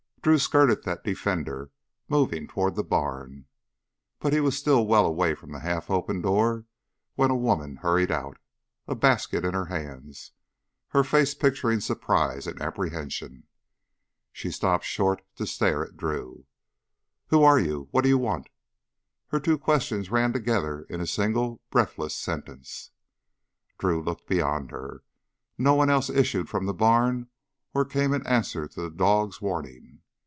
Drew 0.23 0.37
skirted 0.37 0.83
that 0.83 1.03
defender, 1.03 1.71
moving 2.07 2.47
toward 2.47 2.75
the 2.75 2.83
barn. 2.83 3.47
But 4.19 4.33
he 4.33 4.39
was 4.39 4.55
still 4.55 4.85
well 4.85 5.03
away 5.07 5.33
from 5.33 5.51
the 5.51 5.61
half 5.61 5.89
open 5.89 6.21
door 6.21 6.65
when 7.15 7.31
a 7.31 7.35
woman 7.35 7.77
hurried 7.77 8.11
out, 8.11 8.37
a 8.87 8.93
basket 8.93 9.43
in 9.43 9.55
her 9.55 9.65
hands, 9.65 10.31
her 10.89 11.03
face 11.03 11.33
picturing 11.33 11.79
surprise 11.79 12.45
and 12.45 12.61
apprehension. 12.61 13.47
She 14.31 14.51
stopped 14.51 14.85
short 14.85 15.23
to 15.37 15.47
stare 15.47 15.83
at 15.83 15.97
Drew. 15.97 16.45
"Who 17.29 17.41
are 17.43 17.57
you 17.57 17.87
what 17.89 18.03
do 18.03 18.09
you 18.09 18.19
want?" 18.19 18.47
Her 19.29 19.39
two 19.39 19.57
questions 19.57 20.11
ran 20.11 20.33
together 20.33 20.83
in 20.83 21.01
a 21.01 21.07
single 21.07 21.61
breathless 21.71 22.15
sentence. 22.15 22.91
Drew 23.79 24.03
looked 24.03 24.27
beyond 24.27 24.69
her. 24.69 25.03
No 25.57 25.73
one 25.73 25.89
else 25.89 26.11
issued 26.11 26.47
from 26.47 26.67
the 26.67 26.75
barn 26.75 27.29
or 27.73 27.85
came 27.85 28.13
in 28.13 28.23
answer 28.27 28.67
to 28.67 28.81
the 28.83 28.91
dog's 28.91 29.41
warning. 29.41 29.97